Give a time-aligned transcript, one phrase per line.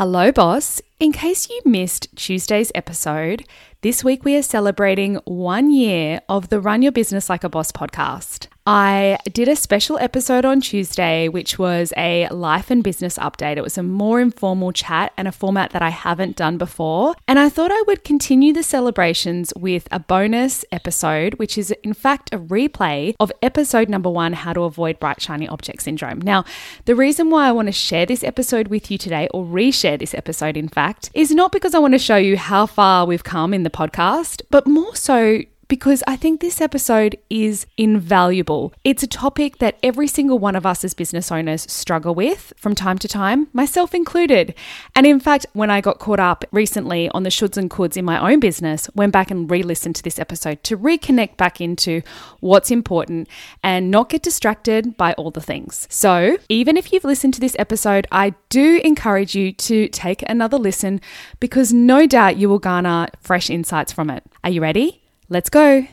[0.00, 0.80] Hello, boss.
[0.98, 3.44] In case you missed Tuesday's episode,
[3.82, 7.70] this week we are celebrating one year of the Run Your Business Like a Boss
[7.70, 8.46] podcast.
[8.72, 13.56] I did a special episode on Tuesday, which was a life and business update.
[13.56, 17.16] It was a more informal chat and a format that I haven't done before.
[17.26, 21.94] And I thought I would continue the celebrations with a bonus episode, which is in
[21.94, 26.20] fact a replay of episode number one How to Avoid Bright Shiny Object Syndrome.
[26.20, 26.44] Now,
[26.84, 30.14] the reason why I want to share this episode with you today, or reshare this
[30.14, 33.52] episode, in fact, is not because I want to show you how far we've come
[33.52, 38.74] in the podcast, but more so because I think this episode is invaluable.
[38.82, 42.74] It's a topic that every single one of us as business owners struggle with from
[42.74, 44.52] time to time, myself included.
[44.96, 48.04] And in fact, when I got caught up recently on the shoulds and coulds in
[48.04, 52.02] my own business, went back and re listened to this episode to reconnect back into
[52.40, 53.28] what's important
[53.62, 55.86] and not get distracted by all the things.
[55.88, 60.58] So, even if you've listened to this episode, I do encourage you to take another
[60.58, 61.00] listen
[61.38, 64.24] because no doubt you will garner fresh insights from it.
[64.42, 64.99] Are you ready?
[65.32, 65.86] Let's go.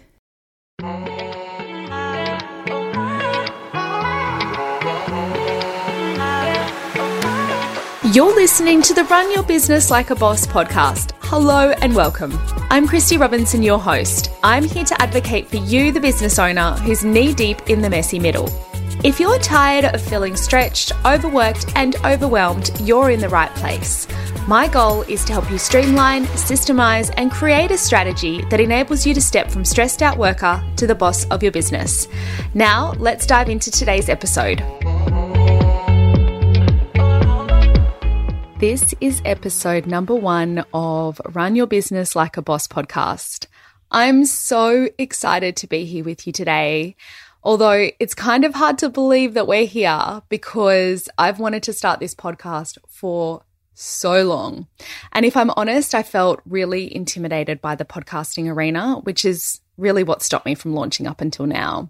[8.11, 11.11] You're listening to the Run Your Business Like a Boss podcast.
[11.21, 12.33] Hello and welcome.
[12.71, 14.31] I'm Christy Robinson, your host.
[14.41, 18.17] I'm here to advocate for you, the business owner who's knee deep in the messy
[18.17, 18.49] middle.
[19.03, 24.07] If you're tired of feeling stretched, overworked, and overwhelmed, you're in the right place.
[24.47, 29.13] My goal is to help you streamline, systemize, and create a strategy that enables you
[29.13, 32.07] to step from stressed out worker to the boss of your business.
[32.53, 34.59] Now, let's dive into today's episode.
[38.57, 43.47] This is episode number one of Run Your Business Like a Boss podcast.
[43.91, 46.95] I'm so excited to be here with you today.
[47.43, 51.99] Although it's kind of hard to believe that we're here because I've wanted to start
[51.99, 53.43] this podcast for
[53.79, 54.67] so long.
[55.13, 60.03] And if I'm honest, I felt really intimidated by the podcasting arena, which is really
[60.03, 61.89] what stopped me from launching up until now.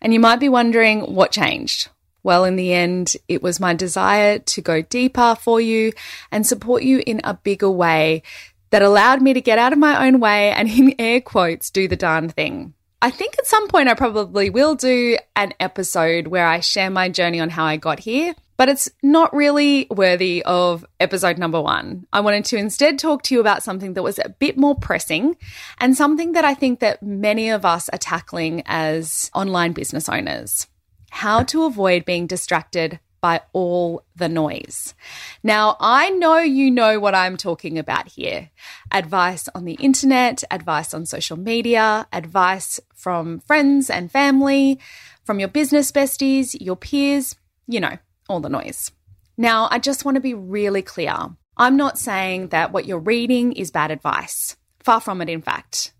[0.00, 1.88] And you might be wondering what changed.
[2.22, 5.92] Well, in the end, it was my desire to go deeper for you
[6.32, 8.22] and support you in a bigger way
[8.70, 11.86] that allowed me to get out of my own way and, in air quotes, do
[11.86, 12.74] the darn thing.
[13.00, 17.08] I think at some point I probably will do an episode where I share my
[17.08, 22.06] journey on how I got here, but it's not really worthy of episode number one.
[22.12, 25.36] I wanted to instead talk to you about something that was a bit more pressing
[25.78, 30.66] and something that I think that many of us are tackling as online business owners.
[31.10, 34.94] How to avoid being distracted by all the noise.
[35.42, 38.50] Now, I know you know what I'm talking about here
[38.92, 44.78] advice on the internet, advice on social media, advice from friends and family,
[45.24, 47.34] from your business besties, your peers,
[47.66, 47.98] you know,
[48.28, 48.92] all the noise.
[49.36, 51.14] Now, I just want to be really clear.
[51.56, 54.56] I'm not saying that what you're reading is bad advice.
[54.80, 55.92] Far from it, in fact.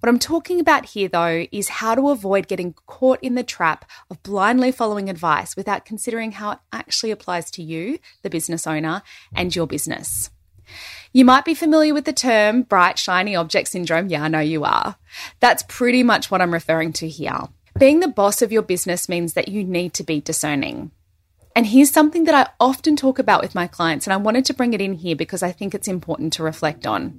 [0.00, 3.84] What I'm talking about here, though, is how to avoid getting caught in the trap
[4.10, 9.02] of blindly following advice without considering how it actually applies to you, the business owner,
[9.34, 10.30] and your business.
[11.12, 14.08] You might be familiar with the term bright, shiny object syndrome.
[14.08, 14.96] Yeah, I know you are.
[15.40, 17.38] That's pretty much what I'm referring to here.
[17.78, 20.90] Being the boss of your business means that you need to be discerning.
[21.56, 24.54] And here's something that I often talk about with my clients, and I wanted to
[24.54, 27.18] bring it in here because I think it's important to reflect on.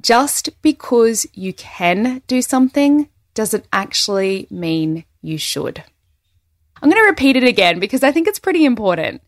[0.00, 5.84] Just because you can do something doesn't actually mean you should.
[6.82, 9.22] I'm going to repeat it again because I think it's pretty important.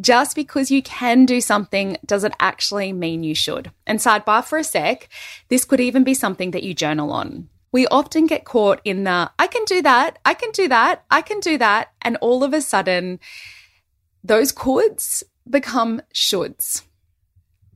[0.00, 3.72] Just because you can do something doesn't actually mean you should.
[3.84, 5.08] And sidebar for a sec,
[5.48, 7.48] this could even be something that you journal on.
[7.72, 11.20] We often get caught in the I can do that, I can do that, I
[11.20, 11.92] can do that.
[12.00, 13.18] And all of a sudden,
[14.26, 16.82] those coulds become shoulds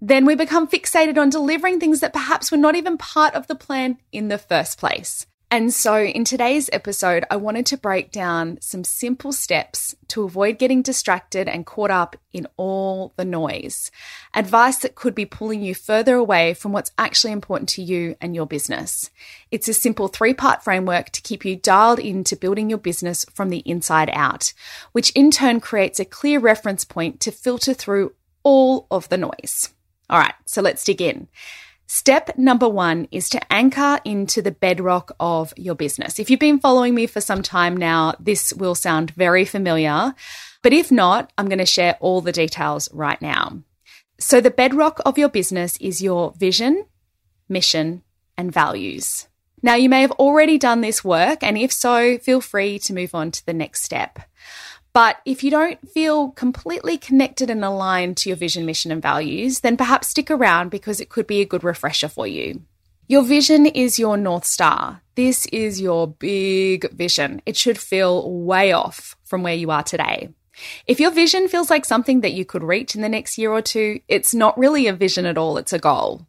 [0.01, 3.55] then we become fixated on delivering things that perhaps were not even part of the
[3.55, 5.27] plan in the first place.
[5.53, 10.61] And so, in today's episode, I wanted to break down some simple steps to avoid
[10.61, 13.91] getting distracted and caught up in all the noise.
[14.33, 18.37] Advice that could be pulling you further away from what's actually important to you and
[18.37, 19.11] your business.
[19.51, 23.49] It's a simple three part framework to keep you dialed into building your business from
[23.49, 24.53] the inside out,
[24.93, 28.13] which in turn creates a clear reference point to filter through
[28.45, 29.71] all of the noise.
[30.09, 31.27] All right, so let's dig in.
[31.93, 36.21] Step number one is to anchor into the bedrock of your business.
[36.21, 40.15] If you've been following me for some time now, this will sound very familiar.
[40.63, 43.65] But if not, I'm going to share all the details right now.
[44.21, 46.87] So, the bedrock of your business is your vision,
[47.49, 48.05] mission,
[48.39, 49.27] and values.
[49.61, 53.17] Now, you may have already done this work, and if so, feel free to move
[53.17, 54.21] on to the next step.
[54.93, 59.61] But if you don't feel completely connected and aligned to your vision, mission, and values,
[59.61, 62.63] then perhaps stick around because it could be a good refresher for you.
[63.07, 65.03] Your vision is your North Star.
[65.15, 67.43] This is your big vision.
[67.45, 70.31] It should feel way off from where you are today.
[70.87, 73.63] If your vision feels like something that you could reach in the next year or
[73.63, 76.27] two, it's not really a vision at all, it's a goal.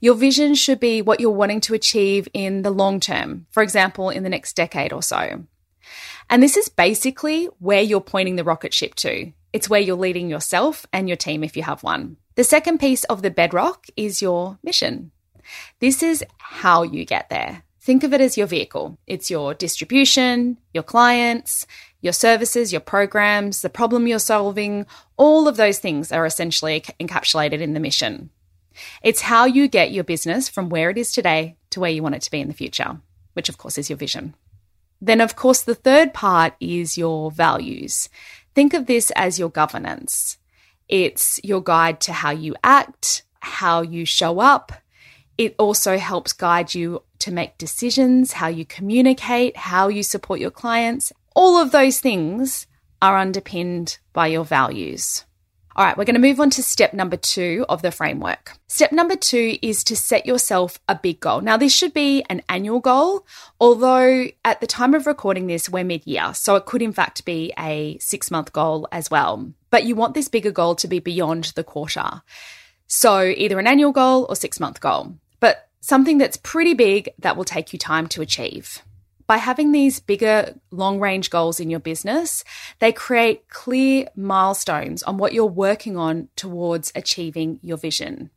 [0.00, 4.10] Your vision should be what you're wanting to achieve in the long term, for example,
[4.10, 5.44] in the next decade or so.
[6.30, 9.32] And this is basically where you're pointing the rocket ship to.
[9.52, 12.16] It's where you're leading yourself and your team if you have one.
[12.34, 15.10] The second piece of the bedrock is your mission.
[15.80, 17.62] This is how you get there.
[17.80, 18.98] Think of it as your vehicle.
[19.06, 21.66] It's your distribution, your clients,
[22.00, 24.86] your services, your programs, the problem you're solving,
[25.16, 28.30] all of those things are essentially encapsulated in the mission.
[29.02, 32.14] It's how you get your business from where it is today to where you want
[32.14, 33.00] it to be in the future,
[33.32, 34.34] which of course is your vision.
[35.00, 38.08] Then, of course, the third part is your values.
[38.54, 40.38] Think of this as your governance.
[40.88, 44.72] It's your guide to how you act, how you show up.
[45.36, 50.50] It also helps guide you to make decisions, how you communicate, how you support your
[50.50, 51.12] clients.
[51.36, 52.66] All of those things
[53.00, 55.24] are underpinned by your values.
[55.78, 58.58] All right, we're going to move on to step number two of the framework.
[58.66, 61.40] Step number two is to set yourself a big goal.
[61.40, 63.24] Now, this should be an annual goal,
[63.60, 66.34] although at the time of recording this, we're mid year.
[66.34, 69.52] So it could, in fact, be a six month goal as well.
[69.70, 72.22] But you want this bigger goal to be beyond the quarter.
[72.88, 77.36] So either an annual goal or six month goal, but something that's pretty big that
[77.36, 78.82] will take you time to achieve
[79.28, 82.42] by having these bigger long range goals in your business,
[82.80, 88.30] they create clear milestones on what you're working on towards achieving your vision.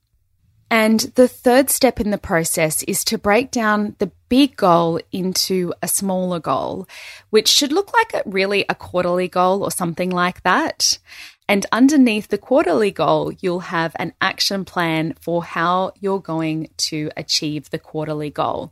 [0.69, 5.73] And the third step in the process is to break down the big goal into
[5.81, 6.87] a smaller goal,
[7.29, 10.97] which should look like a, really a quarterly goal or something like that.
[11.49, 17.11] And underneath the quarterly goal, you'll have an action plan for how you're going to
[17.17, 18.71] achieve the quarterly goal.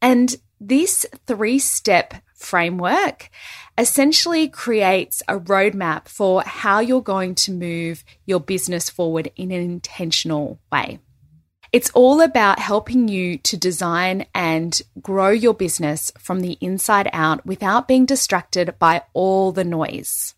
[0.00, 0.34] And
[0.68, 3.30] this three step framework
[3.76, 9.60] essentially creates a roadmap for how you're going to move your business forward in an
[9.60, 10.98] intentional way.
[11.72, 17.44] It's all about helping you to design and grow your business from the inside out
[17.44, 20.34] without being distracted by all the noise.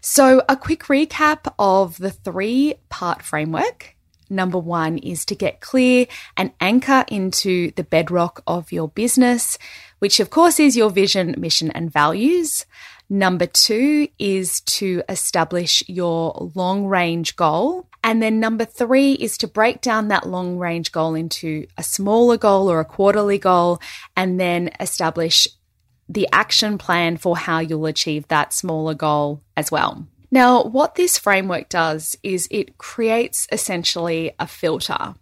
[0.00, 3.96] So, a quick recap of the three part framework
[4.30, 9.58] Number one is to get clear and anchor into the bedrock of your business,
[9.98, 12.66] which of course is your vision, mission, and values.
[13.10, 17.86] Number two is to establish your long range goal.
[18.04, 22.36] And then number three is to break down that long range goal into a smaller
[22.36, 23.80] goal or a quarterly goal,
[24.16, 25.48] and then establish
[26.08, 30.06] the action plan for how you'll achieve that smaller goal as well.
[30.30, 35.14] Now, what this framework does is it creates essentially a filter.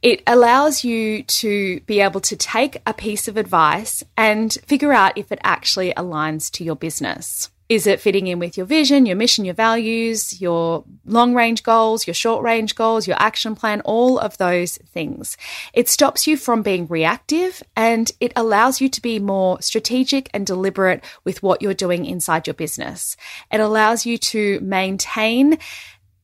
[0.00, 5.18] It allows you to be able to take a piece of advice and figure out
[5.18, 7.50] if it actually aligns to your business.
[7.72, 12.06] Is it fitting in with your vision, your mission, your values, your long range goals,
[12.06, 15.38] your short range goals, your action plan, all of those things?
[15.72, 20.46] It stops you from being reactive and it allows you to be more strategic and
[20.46, 23.16] deliberate with what you're doing inside your business.
[23.50, 25.56] It allows you to maintain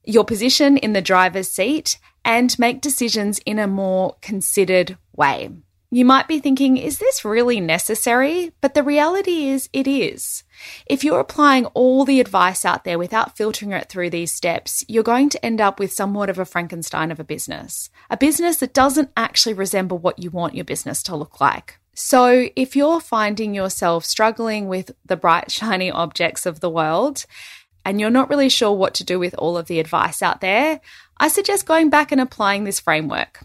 [0.04, 5.48] your position in the driver's seat and make decisions in a more considered way.
[5.90, 8.52] You might be thinking, is this really necessary?
[8.60, 10.44] But the reality is, it is.
[10.86, 15.02] If you're applying all the advice out there without filtering it through these steps, you're
[15.02, 18.74] going to end up with somewhat of a Frankenstein of a business, a business that
[18.74, 21.78] doesn't actually resemble what you want your business to look like.
[21.94, 27.26] So, if you're finding yourself struggling with the bright, shiny objects of the world,
[27.84, 30.80] and you're not really sure what to do with all of the advice out there,
[31.16, 33.40] I suggest going back and applying this framework.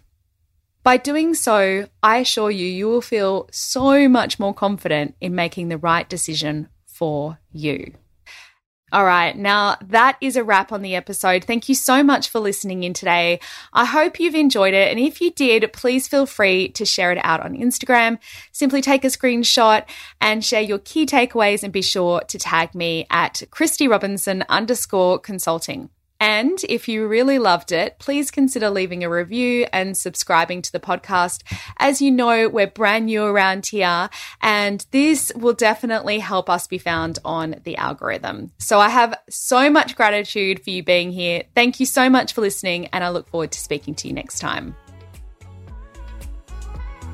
[0.83, 5.69] By doing so, I assure you, you will feel so much more confident in making
[5.69, 7.93] the right decision for you.
[8.93, 11.45] All right, now that is a wrap on the episode.
[11.45, 13.39] Thank you so much for listening in today.
[13.73, 14.91] I hope you've enjoyed it.
[14.91, 18.19] And if you did, please feel free to share it out on Instagram.
[18.51, 19.85] Simply take a screenshot
[20.21, 25.17] and share your key takeaways and be sure to tag me at Christy Robinson underscore
[25.17, 25.89] consulting.
[26.23, 30.79] And if you really loved it, please consider leaving a review and subscribing to the
[30.79, 31.43] podcast.
[31.79, 34.09] As you know, we're brand new around here,
[34.41, 38.53] and this will definitely help us be found on the algorithm.
[38.57, 41.43] So I have so much gratitude for you being here.
[41.55, 44.39] Thank you so much for listening, and I look forward to speaking to you next
[44.39, 44.77] time.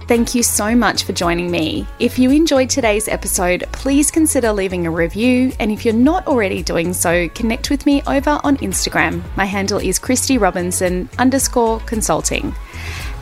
[0.10, 1.86] Thank you so much for joining me.
[2.00, 5.52] If you enjoyed today's episode, please consider leaving a review.
[5.60, 9.22] And if you're not already doing so, connect with me over on Instagram.
[9.38, 12.56] My handle is Christy Robinson underscore consulting.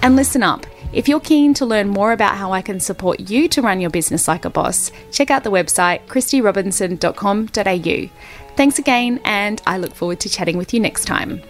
[0.02, 0.66] And listen up.
[0.94, 3.90] If you're keen to learn more about how I can support you to run your
[3.90, 8.56] business like a boss, check out the website christyrobinson.com.au.
[8.56, 11.42] Thanks again, and I look forward to chatting with you next time.